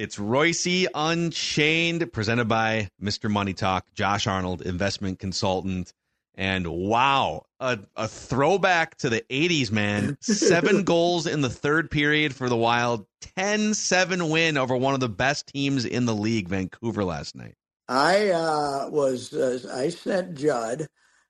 [0.00, 3.30] It's Reusse Unchained, presented by Mr.
[3.30, 5.92] Money Talk, Josh Arnold, investment consultant.
[6.34, 10.16] And wow, a, a throwback to the 80s, man.
[10.22, 13.04] Seven goals in the third period for the Wild,
[13.36, 17.56] 10 7 win over one of the best teams in the league, Vancouver, last night.
[17.86, 20.88] I uh, was, uh, I sent Judd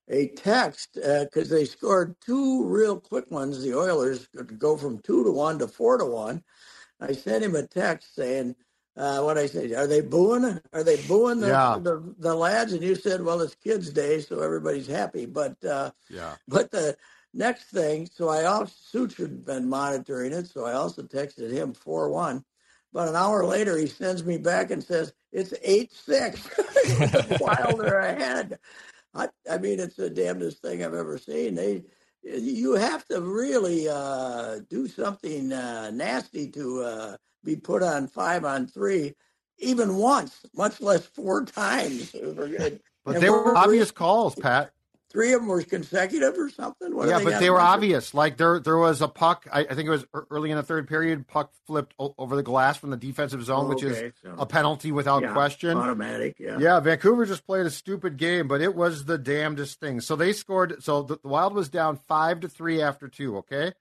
[0.08, 3.60] a text because uh, they scored two real quick ones.
[3.60, 6.44] The Oilers could go from two to one to four to one.
[7.00, 8.56] I sent him a text saying,
[8.96, 10.60] uh, what I say, are they booing?
[10.72, 11.78] Are they booing the, yeah.
[11.80, 12.72] the, the lads?
[12.72, 15.26] And you said, well, it's kids' day, so everybody's happy.
[15.26, 16.34] But uh, yeah.
[16.48, 16.96] But the
[17.32, 22.10] next thing, so I also had been monitoring it, so I also texted him four
[22.10, 22.44] one.
[22.92, 26.48] But an hour later, he sends me back and says it's eight six.
[27.40, 28.58] Wilder ahead.
[29.14, 31.54] I, I mean, it's the damnedest thing I've ever seen.
[31.54, 31.84] They
[32.22, 38.44] you have to really uh, do something uh, nasty to uh, be put on five
[38.44, 39.14] on three,
[39.58, 42.12] even once, much less four times.
[43.04, 44.72] but and they were obvious calls, Pat
[45.10, 46.94] three of them were consecutive or something.
[46.94, 48.14] What yeah, they but they were obvious.
[48.14, 49.46] Like there, there was a puck.
[49.52, 51.26] I, I, think it was early in the third period.
[51.26, 54.06] Puck flipped o- over the glass from the defensive zone, oh, which okay.
[54.06, 55.76] is so, a penalty without yeah, question.
[55.76, 56.36] Automatic.
[56.38, 56.58] Yeah.
[56.58, 56.80] Yeah.
[56.80, 60.00] Vancouver just played a stupid game, but it was the damnedest thing.
[60.00, 60.82] So they scored.
[60.82, 63.38] So the, the Wild was down five to three after two.
[63.38, 63.72] Okay.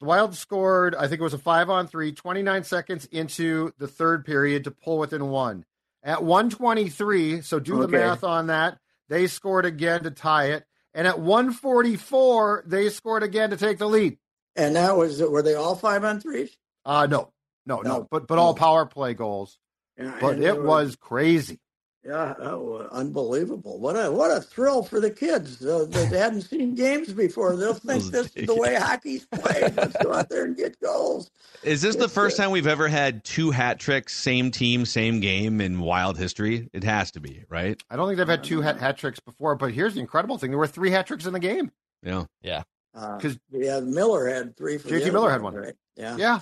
[0.00, 0.94] The Wild scored.
[0.94, 2.12] I think it was a five on three.
[2.12, 5.64] Twenty nine seconds into the third period to pull within one.
[6.06, 7.80] At 123, so do okay.
[7.80, 10.64] the math on that they scored again to tie it.
[10.94, 14.18] And at 144, they scored again to take the lead.
[14.56, 16.56] And that was, were they all five on threes?
[16.84, 17.32] Uh, no,
[17.66, 19.58] no, no, no but, but all power play goals.
[19.98, 21.60] Yeah, but it was crazy.
[22.06, 23.78] Yeah, oh, unbelievable!
[23.78, 27.56] What a what a thrill for the kids uh, that hadn't seen games before.
[27.56, 29.74] They'll think this is the way hockey's played.
[29.74, 31.30] Let's go out there and get goals.
[31.62, 35.20] Is this it's the first time we've ever had two hat tricks, same team, same
[35.20, 36.68] game in Wild history?
[36.74, 37.82] It has to be, right?
[37.88, 40.50] I don't think they've had two hat, hat tricks before, but here's the incredible thing:
[40.50, 41.70] there were three hat tricks in the game.
[42.02, 42.64] Yeah, yeah.
[42.92, 44.76] Because uh, yeah, Miller had three.
[44.76, 45.54] For JT Miller had one.
[45.54, 45.74] Right?
[45.96, 46.40] Yeah, yeah.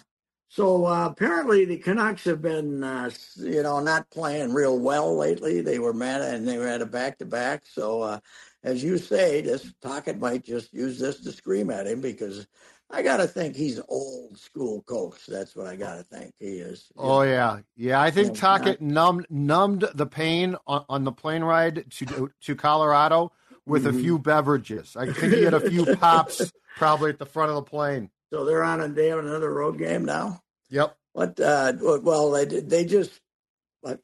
[0.52, 5.62] So uh, apparently the Canucks have been, uh, you know, not playing real well lately.
[5.62, 7.62] They were mad and they were at a back to back.
[7.64, 8.18] So uh,
[8.62, 12.46] as you say, this Tocchet might just use this to scream at him because
[12.90, 15.24] I got to think he's old school coach.
[15.26, 16.92] That's what I got to think he is.
[16.98, 18.02] Oh yeah, yeah.
[18.02, 23.32] I think Tocchet numbed numbed the pain on, on, the plane ride to to Colorado
[23.64, 23.96] with mm-hmm.
[23.96, 24.96] a few beverages.
[24.98, 28.10] I think he had a few pops probably at the front of the plane.
[28.32, 30.42] So they're on a they have another road game now.
[30.70, 30.96] Yep.
[31.12, 31.38] What?
[31.38, 33.20] Uh, well, they they just.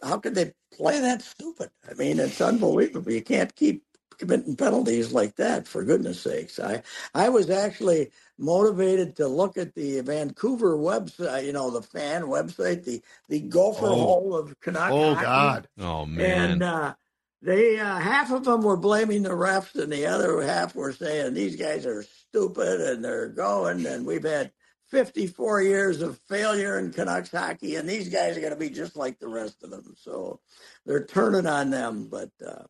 [0.02, 1.70] How could they play that stupid?
[1.88, 3.12] I mean, it's unbelievable.
[3.12, 3.84] You can't keep
[4.18, 5.66] committing penalties like that.
[5.66, 6.82] For goodness sakes, I
[7.14, 11.46] I was actually motivated to look at the Vancouver website.
[11.46, 13.00] You know, the fan website, the
[13.30, 13.94] the Gopher oh.
[13.94, 14.90] Hole of Canuck.
[14.92, 15.68] Oh God!
[15.78, 16.50] Oh man!
[16.50, 16.94] And uh,
[17.40, 21.32] they uh, half of them were blaming the refs, and the other half were saying
[21.32, 24.52] these guys are stupid and they're going, and we've had
[24.88, 28.96] 54 years of failure in Canucks hockey, and these guys are going to be just
[28.96, 29.94] like the rest of them.
[29.96, 30.40] So
[30.86, 32.08] they're turning on them.
[32.10, 32.64] But uh,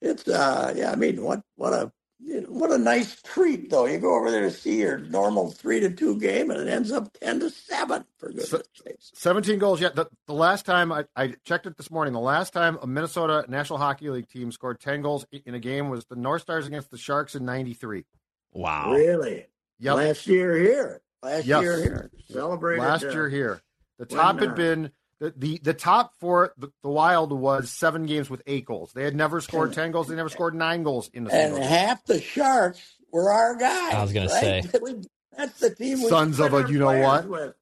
[0.00, 3.86] it's, uh, yeah, I mean, what what a you know, what a nice treat, though.
[3.86, 6.92] You go over there to see your normal three to two game, and it ends
[6.92, 8.04] up ten to seven.
[8.18, 9.80] For goodness sakes, seventeen goals.
[9.80, 12.86] Yeah, the, the last time I, I checked it this morning, the last time a
[12.86, 16.66] Minnesota National Hockey League team scored ten goals in a game was the North Stars
[16.66, 18.04] against the Sharks in '93.
[18.52, 19.46] Wow, really?
[19.78, 19.96] Yep.
[19.96, 21.00] Last year here.
[21.22, 21.62] Last yes.
[21.62, 22.10] year here.
[22.30, 22.82] Celebrated.
[22.82, 23.62] Last uh, year here.
[23.98, 24.90] The top when, had uh, been
[25.20, 28.92] the, the, the top for the, the, Wild was seven games with eight goals.
[28.92, 30.08] They had never scored ten goals.
[30.08, 33.94] They never scored nine goals in the And half the Sharks were our guys.
[33.94, 34.62] I was going right?
[34.62, 34.94] to say
[35.36, 35.98] that's the team.
[35.98, 37.28] Sons of a, you know what?
[37.28, 37.54] With.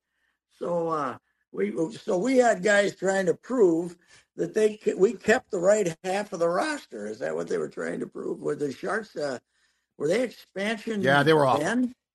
[0.59, 1.19] So uh,
[1.53, 3.97] we so we had guys trying to prove
[4.37, 7.07] that they we kept the right half of the roster.
[7.07, 8.41] Is that what they were trying to prove?
[8.41, 9.17] Were the Sharks?
[9.17, 9.39] Uh,
[9.99, 11.03] were they expansion?
[11.03, 11.63] Yeah, they were off.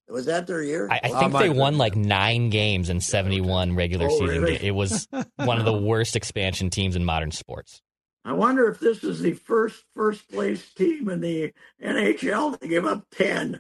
[0.09, 0.89] Was that their year?
[0.91, 4.43] I, I think they won like nine games in 71 regular oh, season.
[4.43, 4.63] Really?
[4.63, 5.07] It was
[5.37, 7.81] one of the worst expansion teams in modern sports.
[8.25, 11.51] I wonder if this is the first first place team in the
[11.83, 13.59] NHL to give up 10.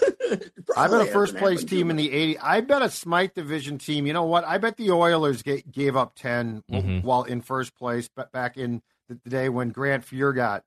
[0.76, 2.38] I bet a first place team in the 80.
[2.38, 4.06] I bet a Smythe Division team.
[4.06, 4.44] You know what?
[4.44, 6.98] I bet the Oilers gave up 10 mm-hmm.
[7.00, 10.62] while in first place But back in the day when Grant Fuhr got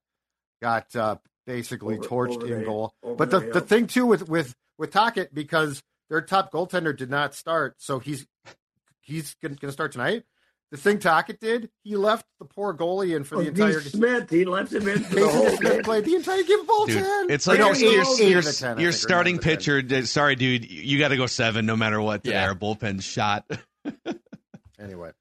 [0.61, 1.15] got uh,
[1.47, 2.93] basically over, torched over in goal.
[3.01, 7.33] But the, the thing too with with with Tocchet because their top goaltender did not
[7.33, 8.27] start, so he's
[9.01, 10.23] he's going to start tonight.
[10.69, 13.79] The thing Tocchet did, he left the poor goalie in for oh, the oh, entire
[13.79, 13.89] game.
[13.89, 16.85] Smith, he left him in for the whole Smith played the entire game of all
[16.85, 17.29] dude, 10.
[17.29, 21.25] It's like no, your, your, your, your starting pitcher, sorry, dude, you got to go
[21.25, 22.25] seven no matter what.
[22.25, 22.45] Yeah.
[22.45, 23.49] Our bullpen shot.
[24.79, 25.11] Anyway,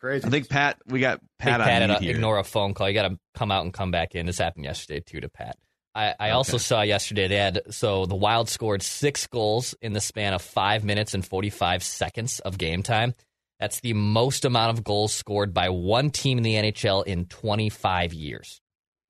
[0.00, 0.26] crazy.
[0.26, 0.78] I think Pat.
[0.86, 1.60] We got Pat.
[1.60, 2.14] Pat on a, uh, here.
[2.14, 2.88] ignore a phone call.
[2.88, 4.26] You got to come out and come back in.
[4.26, 5.56] This happened yesterday too to Pat.
[5.94, 6.30] I, I okay.
[6.30, 10.42] also saw yesterday they had so the Wild scored six goals in the span of
[10.42, 13.14] five minutes and forty five seconds of game time.
[13.58, 17.70] That's the most amount of goals scored by one team in the NHL in twenty
[17.70, 18.60] five years.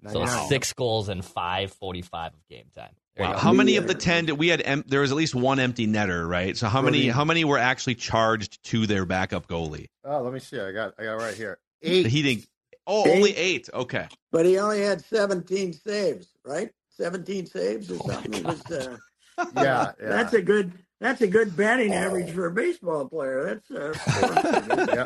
[0.06, 2.94] So six goals and five forty five of game time.
[3.18, 3.36] Wow.
[3.36, 4.62] How many of the ten did we had?
[4.64, 6.56] Em- there was at least one empty netter, right?
[6.56, 7.08] So how many?
[7.08, 9.88] How many were actually charged to their backup goalie?
[10.04, 10.60] Oh, let me see.
[10.60, 10.94] I got.
[10.98, 11.58] I got right here.
[11.82, 12.06] Eight.
[12.06, 12.46] He didn't.
[12.88, 13.16] Oh, eight.
[13.16, 13.68] only eight.
[13.72, 14.08] Okay.
[14.32, 16.70] But he only had seventeen saves, right?
[16.88, 18.42] Seventeen saves or oh something.
[18.42, 18.96] Was, uh,
[19.38, 20.72] yeah, yeah, that's a good.
[21.00, 23.44] That's a good batting average for a baseball player.
[23.44, 23.92] That's uh,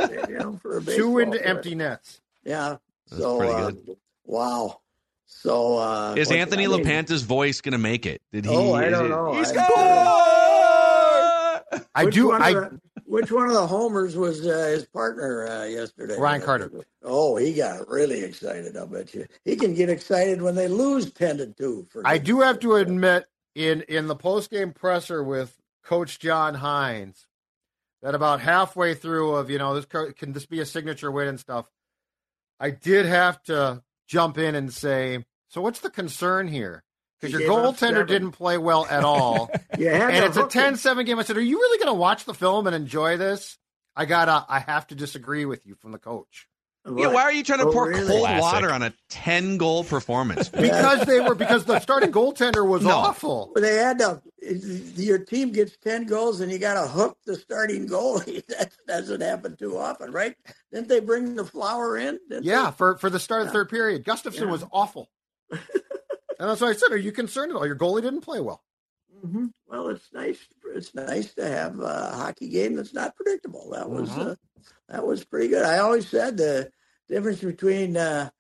[0.07, 0.27] for, yeah.
[0.27, 1.51] you know, for a two into player.
[1.51, 2.23] empty nets.
[2.45, 2.77] Yeah.
[3.11, 3.73] That's so uh,
[4.25, 4.81] wow.
[5.27, 8.23] So uh, is Anthony I LaPanta's voice going to make it?
[8.33, 8.51] Did he?
[8.51, 9.35] Oh, I don't know.
[9.35, 9.53] He's
[11.95, 12.33] I do.
[12.33, 12.69] I.
[13.13, 16.17] Which one of the homers was uh, his partner uh, yesterday?
[16.19, 16.71] Ryan Carter.
[17.03, 18.75] Oh, he got really excited.
[18.75, 21.87] I bet you he can get excited when they lose ten to two.
[22.07, 25.55] I do have to admit, in in the post game presser with
[25.85, 27.27] Coach John Hynes,
[28.01, 31.39] that about halfway through of you know this can this be a signature win and
[31.39, 31.67] stuff.
[32.59, 36.83] I did have to jump in and say, so what's the concern here?
[37.23, 39.49] Because your goaltender didn't play well at all.
[39.79, 41.21] yeah, and it's a 10-7 game.
[41.21, 43.59] I said, are you really going to watch the film and enjoy this?
[43.95, 44.45] I gotta.
[44.49, 46.49] I have to disagree with you from the coach.
[46.85, 48.09] Yeah, why are you trying to oh, pour really?
[48.09, 48.43] cold Classic.
[48.43, 50.49] water on a ten goal performance?
[50.49, 52.91] because they were because the starting goaltender was no.
[52.91, 53.53] awful.
[53.55, 54.21] They had to.
[54.97, 58.43] Your team gets ten goals and you got to hook the starting goalie.
[58.53, 60.35] That doesn't happen too often, right?
[60.73, 62.19] Didn't they bring the flower in?
[62.29, 62.77] yeah, they?
[62.77, 64.51] for for the start of the third period, Gustavsson yeah.
[64.51, 65.09] was awful.
[66.43, 67.67] And that's why I said, "Are you concerned at all?
[67.67, 68.63] Your goalie didn't play well."
[69.25, 69.47] Mm-hmm.
[69.69, 70.39] Well, it's nice.
[70.75, 73.71] It's nice to have a hockey game that's not predictable.
[73.71, 74.31] That was mm-hmm.
[74.31, 74.35] uh,
[74.89, 75.65] that was pretty good.
[75.65, 76.73] I always said the
[77.09, 78.31] difference between uh,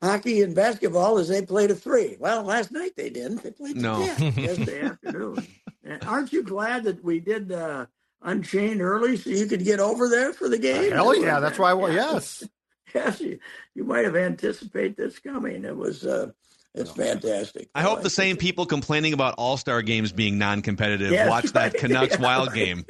[0.00, 2.16] hockey and basketball is they played a three.
[2.20, 3.42] Well, last night they didn't.
[3.42, 4.00] They played no.
[4.36, 5.44] yesterday afternoon.
[5.82, 7.86] And aren't you glad that we did uh,
[8.22, 10.92] Unchained early so you could get over there for the game?
[10.92, 11.70] Uh, hell yeah, that's why.
[11.70, 12.42] I, Well, yes,
[12.94, 13.38] yes, you,
[13.74, 15.64] you might have anticipated this coming.
[15.64, 16.04] It was.
[16.04, 16.32] Uh,
[16.76, 17.68] it's fantastic.
[17.74, 21.74] I hope the same people complaining about All Star games being non-competitive yes, watch that
[21.78, 22.84] Canucks yeah, Wild game.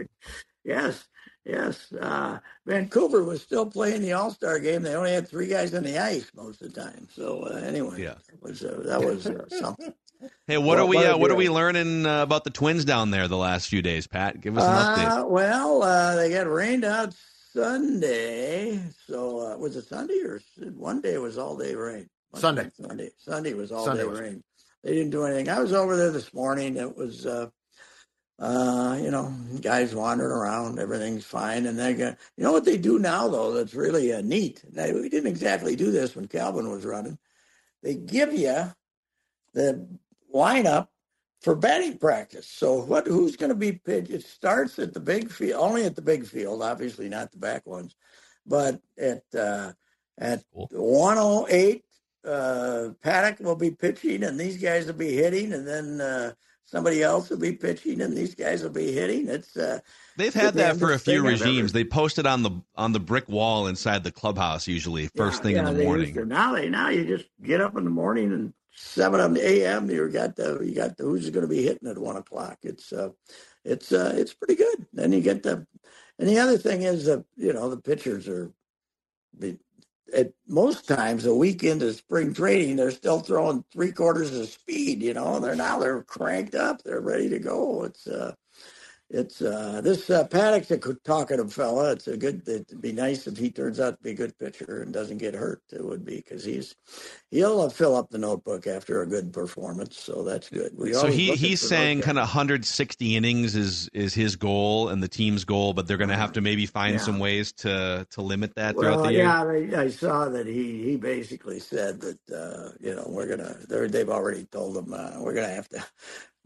[0.65, 1.07] Yes,
[1.45, 1.93] yes.
[1.93, 4.83] Uh, Vancouver was still playing the All Star game.
[4.83, 7.07] They only had three guys on the ice most of the time.
[7.13, 9.95] So uh, anyway, yeah, was, uh, that was uh, something.
[10.47, 10.97] Hey, what well, are we?
[10.97, 14.07] Uh, what are we learning uh, about the Twins down there the last few days,
[14.07, 14.41] Pat?
[14.41, 15.29] Give us an update.
[15.29, 17.15] Well, they got rained out
[17.53, 18.81] Sunday.
[19.07, 20.41] So was it Sunday or
[20.75, 21.13] one day?
[21.13, 22.09] It was all day rain.
[22.37, 22.71] Sunday.
[22.81, 23.11] Sunday.
[23.19, 24.21] Sunday was all Sunday day was.
[24.21, 24.43] rain.
[24.83, 25.49] They didn't do anything.
[25.49, 26.77] I was over there this morning.
[26.77, 27.49] It was, uh,
[28.39, 30.79] uh, you know, guys wandering around.
[30.79, 31.67] Everything's fine.
[31.67, 33.53] And they got, you know what they do now though?
[33.53, 34.63] That's really uh, neat.
[34.71, 37.19] They, we didn't exactly do this when Calvin was running.
[37.83, 38.73] They give you
[39.55, 39.89] the
[40.35, 40.89] lineup
[41.41, 42.49] for batting practice.
[42.49, 43.07] So what?
[43.07, 44.11] Who's going to be pitched?
[44.11, 47.67] It starts at the big field, only at the big field, obviously not the back
[47.67, 47.95] ones,
[48.45, 49.73] but at uh,
[50.19, 50.69] at cool.
[50.73, 51.85] 108
[52.27, 56.33] uh, Paddack will be pitching and these guys will be hitting, and then uh,
[56.65, 59.29] somebody else will be pitching and these guys will be hitting.
[59.29, 59.81] It's uh,
[60.17, 61.73] they've had that for a few regimes.
[61.73, 65.57] They posted on the on the brick wall inside the clubhouse usually first yeah, thing
[65.57, 66.29] yeah, in the morning.
[66.29, 69.91] Now they now you just get up in the morning and seven a.m.
[69.91, 72.59] You got the you got the who's going to be hitting at one o'clock.
[72.63, 73.11] It's uh,
[73.65, 74.87] it's uh, it's pretty good.
[74.93, 75.67] Then you get the
[76.19, 78.51] and the other thing is that you know the pitchers are
[80.15, 85.03] at most times a week into spring training, they're still throwing three quarters of speed.
[85.03, 87.85] You know, they're now they're cranked up, they're ready to go.
[87.85, 88.35] It's uh,
[89.09, 91.93] it's uh, this uh, Paddack's a talkative fella.
[91.93, 92.43] It's a good.
[92.49, 95.35] It'd be nice if he turns out to be a good pitcher and doesn't get
[95.35, 95.63] hurt.
[95.71, 96.75] It would be because he's
[97.31, 99.97] he'll uh, fill up the notebook after a good performance.
[100.01, 100.73] So that's good.
[100.77, 105.09] We so he he's saying kind of 160 innings is is his goal and the
[105.09, 107.01] team's goal, but they're going to have to maybe find yeah.
[107.01, 109.23] some ways to to limit that throughout well, the year.
[109.23, 113.57] Yeah, I, I, saw that he he basically said that uh, you know we're gonna
[113.69, 115.85] they've already told him uh, we're gonna have to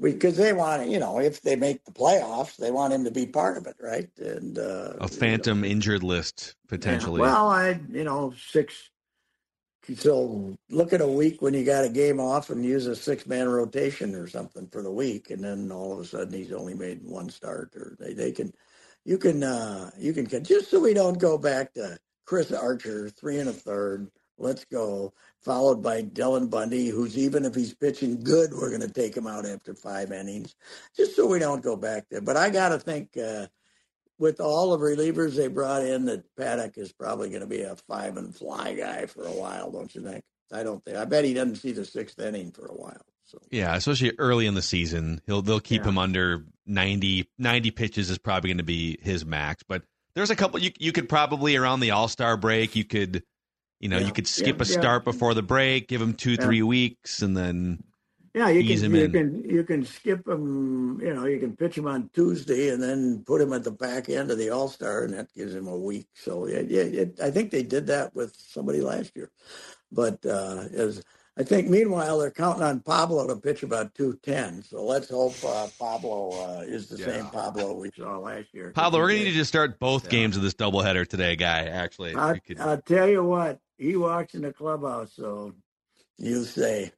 [0.00, 3.26] because they want you know if they make the playoffs they want him to be
[3.26, 7.26] part of it right and uh, a phantom you know, injured list potentially yeah.
[7.26, 8.90] well i you know six
[9.96, 13.26] so look at a week when you got a game off and use a six
[13.26, 16.74] man rotation or something for the week and then all of a sudden he's only
[16.74, 18.52] made one start or they, they can
[19.04, 23.38] you can uh you can just so we don't go back to chris archer three
[23.38, 28.52] and a third let's go followed by Dylan Bundy, who's even if he's pitching good,
[28.52, 30.54] we're going to take him out after five innings,
[30.96, 32.20] just so we don't go back there.
[32.20, 33.46] But I got to think uh,
[34.18, 37.76] with all the relievers they brought in, that Paddack is probably going to be a
[37.88, 40.24] five and fly guy for a while, don't you think?
[40.52, 40.96] I don't think.
[40.96, 43.00] I bet he doesn't see the sixth inning for a while.
[43.24, 45.90] So yeah, especially early in the season, he'll they'll keep yeah.
[45.90, 49.62] him under 90, 90 pitches is probably going to be his max.
[49.62, 53.22] But there's a couple you you could probably around the All Star break you could
[53.80, 54.06] you know, yeah.
[54.06, 55.12] you could skip yeah, a start yeah.
[55.12, 57.82] before the break, give him two, three weeks, and then
[58.34, 59.12] yeah, you ease can him you in.
[59.12, 61.00] can you can skip him.
[61.00, 64.08] You know, you can pitch him on Tuesday and then put him at the back
[64.08, 66.06] end of the All Star, and that gives him a week.
[66.14, 69.30] So yeah, yeah, it, I think they did that with somebody last year,
[69.90, 71.02] but uh, as
[71.36, 74.62] I think meanwhile they're counting on Pablo to pitch about two ten.
[74.62, 78.70] So let's hope uh, Pablo uh, is the same Pablo we saw last year.
[78.70, 81.64] Pablo, we're gonna need to start both games of this doubleheader today, guy.
[81.64, 85.54] Actually, I, I'll tell you what he walks in the clubhouse, so
[86.18, 86.92] you say,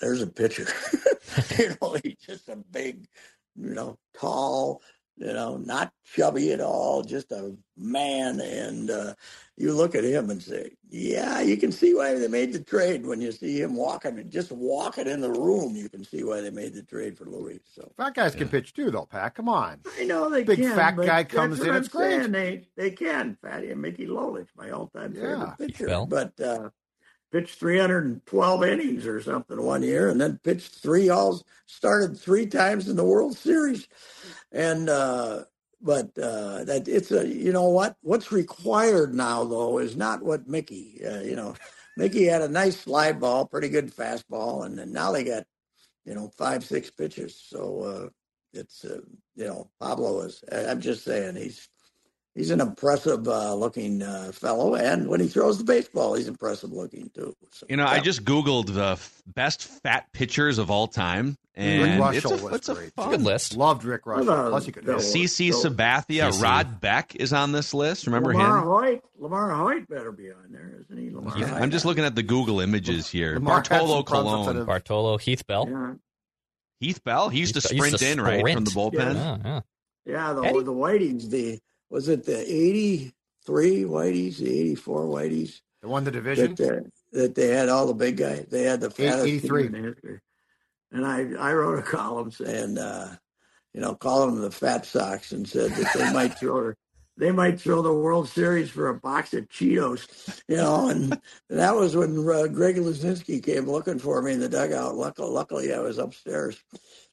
[0.00, 0.66] "There's a pitcher."
[1.58, 3.06] you know, he's just a big,
[3.54, 4.82] you know, tall,
[5.18, 8.40] you know, not chubby at all, just a man.
[8.40, 9.14] And uh,
[9.56, 13.04] you look at him and say, "Yeah, you can see why they made the trade."
[13.04, 16.50] When you see him walking, just walking in the room, you can see why they
[16.50, 17.60] made the trade for Luis.
[17.74, 18.40] So fat guys yeah.
[18.40, 19.06] can pitch too, though.
[19.06, 19.80] Pat, come on.
[19.98, 20.56] I know they can.
[20.56, 21.74] big can, fat guy comes in.
[21.74, 22.30] It's great.
[22.30, 23.36] They they can.
[23.42, 25.54] Fatty and Mickey Lolich, my all-time yeah.
[25.54, 26.40] favorite pitcher, but.
[26.40, 26.70] Uh,
[27.32, 32.88] pitched 312 innings or something one year, and then pitched three all started three times
[32.88, 33.88] in the World Series,
[34.52, 35.44] and uh,
[35.80, 37.96] but uh, that it's a you know what?
[38.02, 41.54] What's required now though is not what Mickey uh, you know
[41.96, 45.44] Mickey had a nice slide ball, pretty good fastball, and then now they got
[46.04, 48.08] you know five six pitches, so uh,
[48.52, 49.00] it's uh,
[49.36, 51.68] you know Pablo is I'm just saying he's
[52.38, 56.72] he's an impressive uh, looking uh, fellow, and when he throws the baseball, he's impressive
[56.72, 57.34] looking too.
[57.50, 57.90] So, you know, yeah.
[57.90, 62.44] I just googled the best fat pitchers of all time, and Rick Reuschel it's a,
[62.44, 62.92] was it's a great.
[62.94, 63.56] fun good list.
[63.56, 64.50] Loved Rick Reuschel.
[64.50, 66.42] Plus, you could CC Sabathia, CC.
[66.42, 68.06] Rod Beck is on this list.
[68.06, 68.66] Remember LaMarr him?
[68.66, 71.10] Hoyt, LaMarr Hoyt better be on there, isn't he?
[71.10, 73.38] LaMarr yeah, I'm just looking at the Google images here.
[73.40, 75.68] Bartolo Colon, Bartolo Heath Bell.
[75.68, 75.94] Yeah.
[76.80, 77.28] Heath Bell.
[77.28, 78.44] He used Heath to sprint used to in sprint.
[78.44, 79.14] right from the bullpen.
[79.14, 79.60] Yeah, yeah.
[80.06, 80.62] yeah the Eddie?
[80.62, 81.58] the Whitings, the
[81.90, 85.60] was it the 83 Whiteys, the 84 Whiteys?
[85.82, 86.54] That won the division?
[86.56, 86.80] That, uh,
[87.12, 88.46] that they had all the big guys.
[88.50, 89.62] They had the fattest 83.
[89.62, 90.20] team in history.
[90.92, 93.16] And I, I wrote a column saying, uh,
[93.72, 96.74] you know, calling them the Fat Sox and said that they might throw
[97.18, 101.74] they might throw the World Series for a box of Cheetos, you know, and that
[101.74, 104.94] was when uh, Greg Luzinski came looking for me in the dugout.
[104.94, 106.62] Luckily, luckily, I was upstairs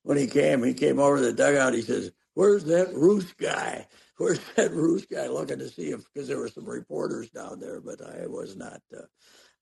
[0.04, 0.64] when he came.
[0.64, 1.74] He came over to the dugout.
[1.74, 3.88] He says, "Where's that Roos guy?"
[4.18, 7.82] where's that Roos guy looking to see if because there were some reporters down there,
[7.82, 8.82] but I was not.
[8.96, 9.04] Uh,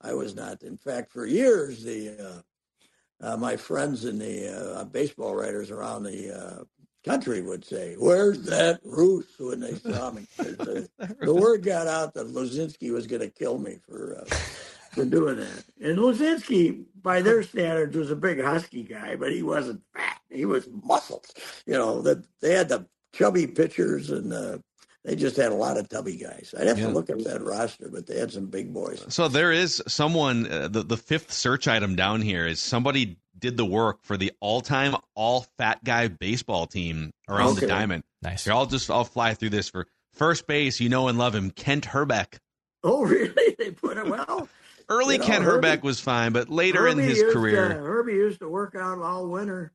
[0.02, 0.64] I was not.
[0.64, 2.44] In fact, for years, the
[3.22, 6.64] uh, uh, my friends in the uh, baseball writers around the uh,
[7.04, 10.28] country would say, "Where's that Roos?" when they saw me.
[10.38, 10.90] the,
[11.22, 14.20] the word got out that Luzinski was going to kill me for.
[14.22, 14.36] Uh,
[14.94, 19.42] for doing that, and Luzinski, by their standards, was a big husky guy, but he
[19.42, 20.20] wasn't fat.
[20.30, 21.34] He was muscles.
[21.66, 24.58] You know that they had the chubby pitchers, and uh,
[25.06, 26.54] they just had a lot of tubby guys.
[26.58, 26.88] I'd have yeah.
[26.88, 29.06] to look at that roster, but they had some big boys.
[29.10, 30.52] So there is someone.
[30.52, 34.32] Uh, the the fifth search item down here is somebody did the work for the
[34.40, 37.62] all time all fat guy baseball team around okay.
[37.62, 38.04] the diamond.
[38.22, 38.46] Nice.
[38.46, 40.80] Here, I'll just I'll fly through this for first base.
[40.80, 42.38] You know and love him, Kent Hrbek.
[42.84, 43.56] Oh, really?
[43.58, 44.48] They put him well.
[44.90, 47.76] Early you know, Kent Herbie, Hrbek was fine, but later Herbie in his career, to,
[47.76, 49.72] Herbie used to work out all winter,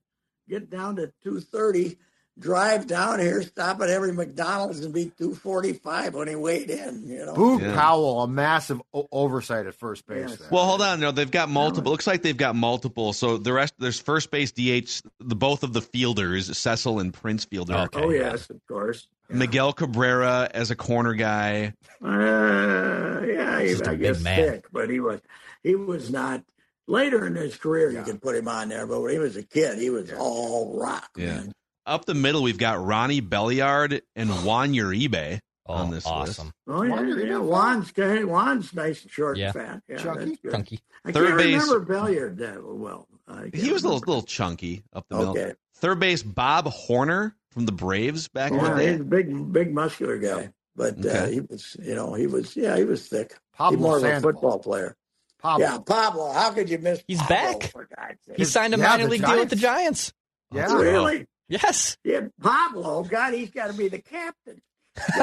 [0.49, 1.99] get down to two thirty,
[2.39, 7.07] drive down here, stop at every McDonald's, and be 245 when he weighed in.
[7.07, 7.75] You know, Boo yeah.
[7.75, 10.31] Powell, a massive o- oversight at first base.
[10.31, 10.51] Yes.
[10.51, 11.01] Well, hold on.
[11.01, 11.91] No, they've got multiple.
[11.91, 13.13] Looks like they've got multiple.
[13.13, 17.45] So the rest, there's first base DH, the both of the fielders, Cecil and Prince
[17.45, 17.75] Fielder.
[17.75, 18.03] Okay.
[18.03, 19.09] Oh yes, of course.
[19.31, 19.37] Yeah.
[19.37, 21.75] Miguel Cabrera as a corner guy.
[22.03, 25.21] Uh, yeah, he, I guess thick, but he was
[25.63, 26.45] he was not.
[26.91, 27.99] Later in his career, yeah.
[27.99, 30.81] you could put him on there, but when he was a kid, he was all
[30.81, 31.11] rock.
[31.19, 31.35] Yeah.
[31.35, 31.53] Man
[31.89, 36.47] up the middle, we've got Ronnie Belliard and Juan Uribe oh, on this awesome.
[36.47, 36.57] list.
[36.69, 37.39] Oh yeah, Juan yeah.
[37.39, 38.25] Juan's good.
[38.25, 39.47] Juan's nice and short yeah.
[39.47, 39.83] and fat.
[39.89, 40.81] Yeah, chunky, chunky.
[41.05, 41.63] I Third can't base.
[41.63, 43.07] remember Belliard that well.
[43.53, 45.53] He was a little, little chunky up the middle.
[45.77, 48.93] Third base, Bob Horner from the Braves back in the day.
[48.93, 51.33] he's a big, big muscular guy, but uh, Okay.
[51.35, 53.37] he was, you know, he was, yeah, he was thick.
[53.55, 54.97] Pablo He's more of a football player.
[55.41, 55.67] Pablo.
[55.67, 56.33] Yeah, Pablo.
[56.33, 57.03] How could you miss?
[57.07, 57.71] He's Pablo, back.
[57.71, 58.37] For God's sake?
[58.39, 60.13] He signed a Yeah, minor the league deal with the Giants.
[60.53, 60.73] Yeah.
[60.75, 61.27] really?
[61.49, 61.97] Yes.
[62.05, 63.05] Yeah, Pablo.
[63.05, 64.61] God, he's got to be the captain.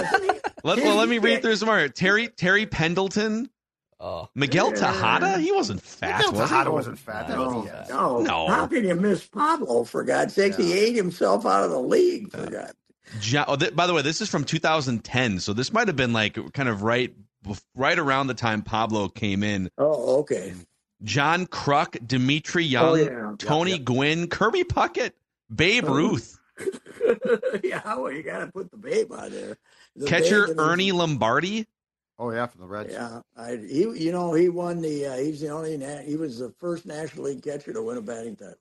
[0.63, 1.87] Let, well, let me read through some more.
[1.89, 3.49] Terry Terry Pendleton,
[3.99, 4.75] Oh, Miguel Yeah.
[4.91, 5.39] Tejada.
[5.39, 6.17] He wasn't fat.
[6.17, 6.47] Miguel was he?
[6.47, 7.29] Tejada wasn't fat.
[7.29, 7.89] No, was yes.
[7.89, 8.47] no, No.
[8.47, 9.83] How can you miss Pablo?
[9.83, 12.31] For God's sake, he ate himself out of the league.
[12.31, 12.71] For God.
[13.19, 16.11] John, oh, th- by the way, this is from 2010, so this might have been
[16.13, 17.13] like kind of right,
[17.75, 19.69] right around the time Pablo came in.
[19.77, 20.53] Oh, okay.
[21.03, 23.31] John Kruk, Dmitri Young, oh, yeah.
[23.37, 23.85] Tony yep, yep.
[23.85, 25.11] Gwynn, Kirby Puckett,
[25.53, 25.85] Babe.
[25.85, 26.39] Ruth.
[27.63, 29.57] yeah, well, you got to put the Babe on there.
[29.95, 31.65] The Catcher Ernie Lombardi.
[32.17, 32.93] Oh yeah, from the Reds.
[32.93, 36.53] Yeah, I, he you know he won the uh, he's the only he was the
[36.59, 38.55] first National League catcher to win a batting title.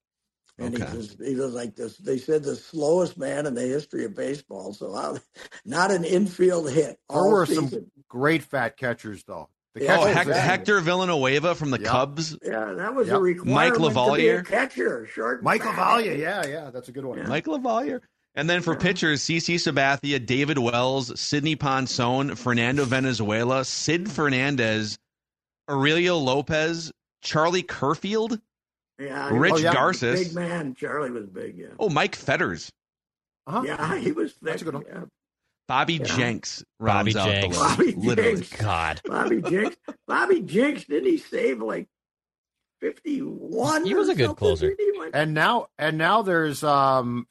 [0.58, 0.90] And okay.
[0.90, 1.96] he was he was like this.
[1.96, 4.72] They said the slowest man in the history of baseball.
[4.72, 5.18] So I,
[5.64, 6.98] not an infield hit.
[7.08, 7.68] There were season.
[7.68, 9.48] some great fat catchers though.
[9.76, 11.88] Yeah, oh, Hector, Hector Villanueva from the yep.
[11.88, 12.36] Cubs.
[12.44, 13.16] Yeah, that was yep.
[13.16, 13.54] a requirement.
[13.54, 15.42] Mike LaValliere, catcher, short.
[15.42, 17.18] Mike LaValliere, yeah, yeah, that's a good one.
[17.18, 17.26] Yeah.
[17.26, 18.00] Mike LaValliere.
[18.36, 18.80] And then for yeah.
[18.80, 24.96] pitchers, CC Sabathia, David Wells, Sidney Ponson, Fernando Valenzuela, Sid Fernandez,
[25.68, 28.40] Aurelio Lopez, Charlie Kerfeld,
[28.98, 30.74] yeah, Rich oh, yeah, Garces, big man.
[30.74, 31.58] Charlie was big.
[31.58, 31.66] Yeah.
[31.80, 32.70] Oh, Mike Fetters.
[33.46, 33.62] Uh-huh.
[33.62, 34.32] Yeah, he was.
[34.32, 35.10] Thick, That's a good one.
[35.68, 35.74] Yeah.
[35.76, 36.04] Bobby yeah.
[36.04, 37.58] Jenks Bobby Jenks.
[37.58, 38.34] Bobby Literally.
[38.36, 38.56] Jenks.
[38.56, 39.00] God.
[39.04, 39.76] Bobby Jenks.
[40.06, 40.84] Bobby Jenks.
[40.84, 41.88] didn't he save like
[42.80, 43.86] 51?
[43.86, 44.76] He was a good closer.
[45.12, 47.26] And now, and now there's um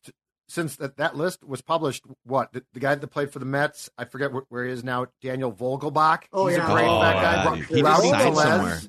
[0.53, 3.89] since that, that list was published, what the, the guy that played for the Mets,
[3.97, 6.23] I forget where, where he is now, Daniel Vogelbach.
[6.31, 7.55] Oh He's yeah, a great oh, fat guy.
[7.61, 8.79] He Rowdy somewhere.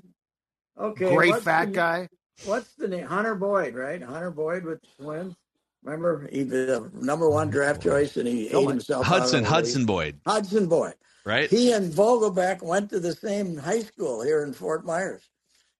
[0.79, 2.09] Okay, great fat the, guy.
[2.45, 3.07] What's the name?
[3.07, 4.03] Hunter Boyd, right?
[4.03, 5.37] Hunter Boyd with the Twins.
[5.85, 9.07] Remember, he the number one draft choice, and he ate himself.
[9.07, 10.19] Hudson Hudson Boyd.
[10.27, 10.95] Hudson Boyd.
[11.27, 11.49] Right.
[11.49, 15.23] He and Vogelbach went to the same high school here in Fort Myers.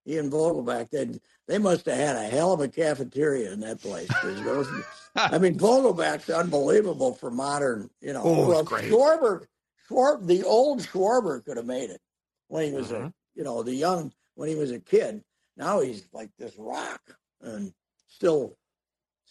[0.03, 3.81] He and Vogelbach, they they must have had a hell of a cafeteria in that
[3.81, 4.09] place.
[4.23, 4.67] Those,
[5.15, 7.89] I mean, Vogelbach's unbelievable for modern.
[8.01, 8.91] You know, oh, well, great.
[8.91, 9.45] Schwarber,
[9.89, 12.01] Schwarber, the old Schwarber could have made it
[12.47, 13.05] when he was uh-huh.
[13.05, 15.23] a, you know, the young when he was a kid.
[15.57, 17.01] Now he's like this rock
[17.41, 17.73] and
[18.07, 18.57] still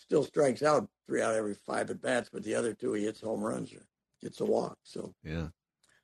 [0.04, 3.04] still strikes out three out of every five at bats, but the other two he
[3.04, 3.82] hits home runs or
[4.22, 4.78] gets a walk.
[4.82, 5.48] So yeah.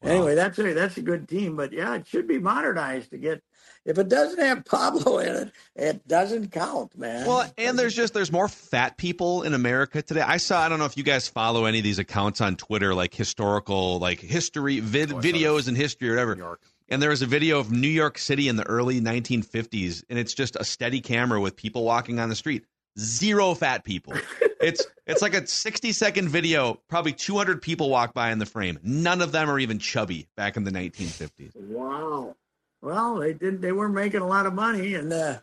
[0.03, 0.13] Wow.
[0.13, 3.43] Anyway, that's a that's a good team, but yeah, it should be modernized to get.
[3.85, 7.27] If it doesn't have Pablo in it, it doesn't count, man.
[7.27, 10.23] Well, and there's just there's more fat people in America today.
[10.23, 12.95] I saw I don't know if you guys follow any of these accounts on Twitter,
[12.95, 16.59] like historical, like history vid, videos and history or whatever.
[16.89, 20.35] And there was a video of New York City in the early 1950s, and it's
[20.35, 22.65] just a steady camera with people walking on the street.
[22.99, 24.15] Zero fat people.
[24.61, 26.81] it's it's like a 60 second video.
[26.89, 28.79] Probably 200 people walk by in the frame.
[28.83, 31.57] None of them are even chubby back in the 1950s.
[31.57, 32.37] Wow.
[32.83, 33.61] Well, they didn't.
[33.61, 35.39] They weren't making a lot of money, and uh,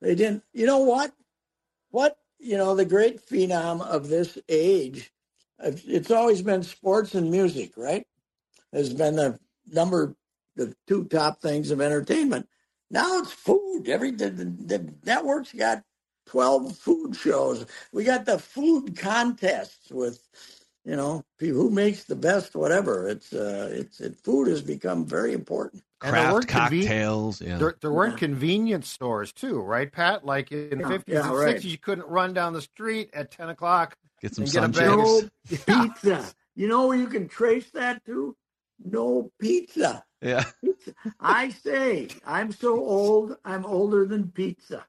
[0.00, 0.42] they didn't.
[0.52, 1.12] You know what?
[1.90, 5.12] What you know, the great phenom of this age.
[5.62, 8.06] It's always been sports and music, right?
[8.72, 9.38] Has been the
[9.70, 10.16] number
[10.56, 12.48] the two top things of entertainment.
[12.90, 13.88] Now it's food.
[13.88, 15.84] Every the, the networks got
[16.26, 17.66] twelve food shows.
[17.92, 20.20] We got the food contests with,
[20.84, 23.08] you know, who makes the best whatever.
[23.08, 25.82] It's uh, it's it, food has become very important.
[26.00, 27.42] Craft cocktails.
[27.42, 27.58] yeah.
[27.58, 28.20] There, there weren't yeah.
[28.20, 30.24] convenience stores too, right, Pat?
[30.24, 31.72] Like in the fifties yeah, and sixties, right.
[31.72, 33.96] you couldn't run down the street at ten o'clock.
[34.22, 36.26] Get some get a pizza.
[36.54, 38.36] You know where you can trace that to?
[38.82, 40.04] No pizza.
[40.22, 40.44] Yeah.
[41.20, 44.84] I say, I'm so old, I'm older than pizza.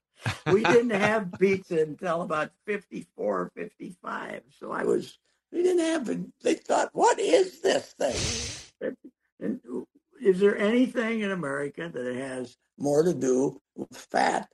[0.51, 4.41] We didn't have pizza until about 54, or 55.
[4.59, 5.17] So I was,
[5.51, 6.19] we didn't have it.
[6.41, 8.95] They thought, what is this thing?
[9.39, 9.59] And
[10.21, 14.49] is there anything in America that has more to do with fat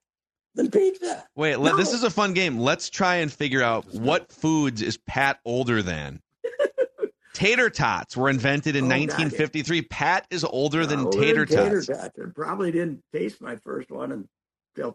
[0.56, 1.26] than pizza?
[1.36, 1.76] Wait, no.
[1.76, 2.58] this is a fun game.
[2.58, 6.22] Let's try and figure out what foods is Pat older than.
[7.34, 9.82] Tater tots were invented in oh, 1953.
[9.84, 11.88] Pat is older than older tater, than tater tots.
[11.88, 12.20] tots.
[12.20, 14.28] I probably didn't taste my first one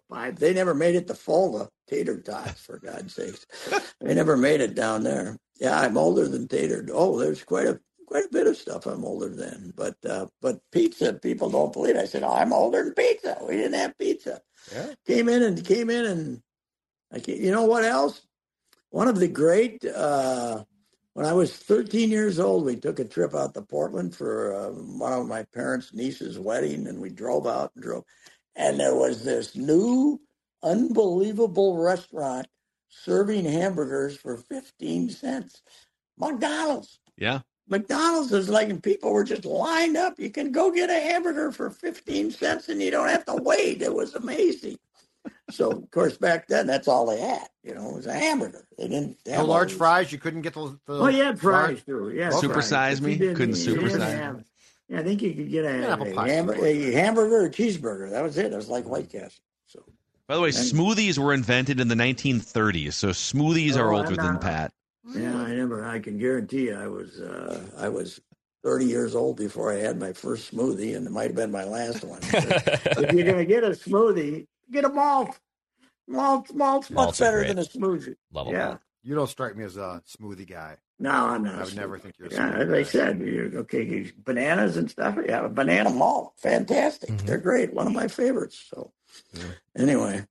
[0.09, 0.39] five.
[0.39, 3.47] They never made it to Fulda, tater tots, for God's sakes.
[4.01, 5.37] they never made it down there.
[5.61, 6.87] Yeah, I'm older than tater.
[6.93, 9.73] Oh, there's quite a quite a bit of stuff I'm older than.
[9.77, 11.97] But uh, but pizza, people don't believe.
[11.97, 12.01] It.
[12.03, 13.39] I said, oh, I'm older than pizza.
[13.47, 14.41] We didn't have pizza.
[14.73, 14.95] Yeah.
[15.07, 16.43] Came in and came in and
[17.13, 18.23] I can't, you know what else?
[18.91, 20.65] One of the great uh,
[21.15, 24.71] when I was 13 years old, we took a trip out to Portland for uh,
[24.71, 28.05] one of my parents' niece's wedding, and we drove out and drove.
[28.55, 30.21] And there was this new,
[30.63, 32.47] unbelievable restaurant
[32.89, 35.63] serving hamburgers for 15 cents.
[36.19, 37.01] McDonald's.
[37.17, 37.41] Yeah.
[37.69, 40.19] McDonald's is like people were just lined up.
[40.19, 43.81] You can go get a hamburger for 15 cents and you don't have to wait.
[43.81, 44.79] It was amazing
[45.51, 47.49] so of course back then that's all they had.
[47.63, 48.67] You know, it was a hamburger.
[48.79, 50.11] They didn't have no large fries.
[50.13, 50.79] You couldn't get the.
[50.87, 52.13] the oh, you had fries too.
[52.15, 53.17] Yeah, super size me.
[53.19, 54.43] Couldn't super size.
[54.93, 58.11] Yeah, I think you could get a, yeah, a, ham- a, hamburger or cheeseburger.
[58.11, 58.53] That was it.
[58.53, 59.43] It was like White Castle.
[59.67, 59.83] So.
[60.29, 64.15] By the way, and, smoothies were invented in the 1930s, so smoothies oh, are older
[64.15, 64.71] than Pat.
[65.15, 65.85] Yeah, I never.
[65.85, 68.21] I can guarantee you, I was uh, I was
[68.65, 71.65] 30 years old before I had my first smoothie, and it might have been my
[71.65, 72.21] last one.
[72.23, 75.39] if you're gonna get a smoothie, get a malt.
[76.07, 78.17] Malt, malt's much Malts better than a smoothie.
[78.31, 78.77] Love yeah.
[79.03, 80.77] You don't strike me as a smoothie guy.
[81.03, 81.61] No, I'm not.
[81.61, 82.31] I would never think you're.
[82.31, 85.19] yeah, as I said, okay, bananas and stuff.
[85.27, 87.11] Yeah, a banana malt, fantastic.
[87.11, 87.27] Mm-hmm.
[87.27, 87.75] They're great.
[87.75, 88.65] One of my favorites.
[88.71, 88.93] So,
[89.35, 89.43] yeah.
[89.77, 90.25] anyway,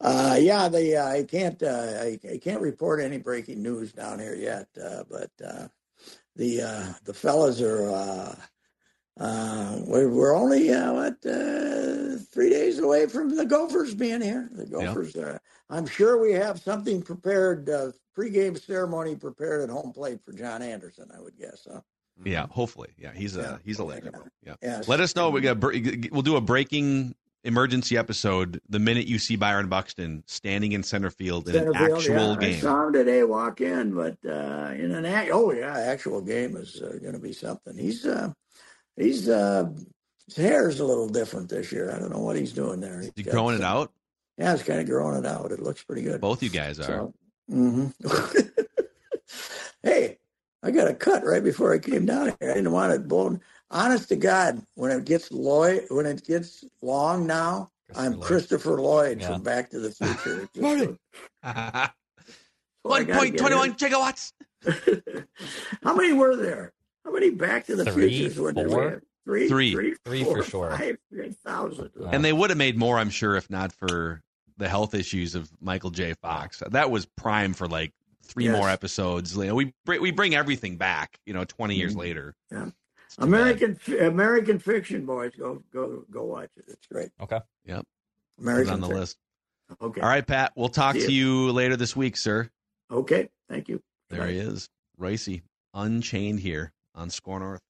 [0.00, 4.20] uh, yeah, the uh, I can't uh, I, I, can't report any breaking news down
[4.20, 5.66] here yet, uh, but uh,
[6.36, 8.36] the uh, the fellas are
[9.18, 11.20] we're, we're only what
[12.32, 14.48] three days away from the Gophers being here.
[14.52, 15.38] The Gophers, yeah.
[15.70, 17.68] I'm sure we have something prepared,
[18.16, 21.10] pregame ceremony prepared at home plate for John Anderson.
[21.16, 21.66] I would guess.
[21.70, 21.80] Huh?
[22.24, 22.90] Yeah, hopefully.
[22.98, 23.56] Yeah, he's a yeah.
[23.64, 24.16] he's a legend.
[24.44, 24.54] Yeah.
[24.62, 24.82] yeah.
[24.86, 25.30] Let us know.
[25.30, 30.72] We got we'll do a breaking emergency episode the minute you see Byron Buxton standing
[30.72, 32.36] in center field in an field, actual yeah.
[32.36, 32.56] game.
[32.56, 36.56] I saw him today walk in, but uh, in an act, oh yeah, actual game
[36.56, 37.76] is uh, going to be something.
[37.78, 38.32] He's uh,
[38.98, 39.70] he's uh,
[40.26, 41.92] his hair is a little different this year.
[41.94, 43.00] I don't know what he's doing there.
[43.00, 43.92] He's, growing some, it out.
[44.36, 45.52] Yeah, it's kind of growing it out.
[45.52, 46.20] It looks pretty good.
[46.20, 46.84] Both you guys are.
[46.84, 47.14] So,
[47.50, 48.40] mm-hmm.
[49.82, 50.18] hey,
[50.62, 52.50] I got a cut right before I came down here.
[52.50, 56.64] I didn't want it blown honest to God, when it gets Lloyd, when it gets
[56.82, 58.22] long now, I'm Lloyd.
[58.22, 59.28] Christopher Lloyd yeah.
[59.28, 60.48] from Back to the Future.
[62.82, 64.32] One point twenty one gigawatts.
[65.82, 66.72] How many were there?
[67.08, 69.02] How many Back to the Three, Futures were there?
[69.24, 70.70] Three, three, three, three four, for sure.
[70.76, 70.98] Five
[71.42, 71.90] thousand.
[72.12, 74.22] And they would have made more, I'm sure, if not for
[74.58, 76.12] the health issues of Michael J.
[76.20, 76.62] Fox.
[76.70, 78.54] That was prime for like three yes.
[78.54, 79.34] more episodes.
[79.34, 81.18] You know, we we bring everything back.
[81.24, 82.00] You know, 20 years mm-hmm.
[82.00, 82.36] later.
[82.52, 82.66] Yeah.
[83.16, 86.64] American American Fiction, boys, go go go watch it.
[86.68, 87.08] It's great.
[87.22, 87.40] Okay.
[87.64, 87.86] Yep.
[88.38, 89.00] American on the fiction.
[89.00, 89.18] list.
[89.80, 90.00] Okay.
[90.02, 90.52] All right, Pat.
[90.56, 91.44] We'll talk See to you.
[91.46, 92.50] you later this week, sir.
[92.90, 93.30] Okay.
[93.48, 93.82] Thank you.
[94.10, 94.32] There Bye.
[94.32, 94.68] he is,
[95.00, 95.40] Reusse,
[95.72, 97.67] Unchained here on SKOR North.